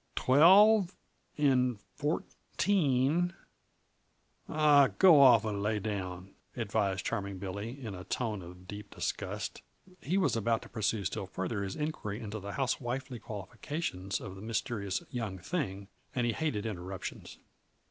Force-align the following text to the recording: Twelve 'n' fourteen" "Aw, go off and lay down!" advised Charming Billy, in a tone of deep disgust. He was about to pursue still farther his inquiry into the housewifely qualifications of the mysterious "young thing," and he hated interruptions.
Twelve 0.15 0.97
'n' 1.37 1.77
fourteen" 1.93 3.35
"Aw, 4.49 4.87
go 4.97 5.21
off 5.21 5.45
and 5.45 5.61
lay 5.61 5.77
down!" 5.77 6.33
advised 6.57 7.05
Charming 7.05 7.37
Billy, 7.37 7.79
in 7.79 7.93
a 7.93 8.03
tone 8.03 8.41
of 8.41 8.67
deep 8.67 8.95
disgust. 8.95 9.61
He 10.01 10.17
was 10.17 10.35
about 10.35 10.63
to 10.63 10.69
pursue 10.69 11.05
still 11.05 11.27
farther 11.27 11.61
his 11.61 11.75
inquiry 11.75 12.19
into 12.19 12.39
the 12.39 12.53
housewifely 12.53 13.19
qualifications 13.19 14.19
of 14.19 14.35
the 14.35 14.41
mysterious 14.41 15.03
"young 15.11 15.37
thing," 15.37 15.87
and 16.15 16.25
he 16.25 16.33
hated 16.33 16.65
interruptions. 16.65 17.37